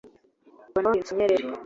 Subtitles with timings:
[0.69, 1.45] Abona wahindutse urunyenyeri!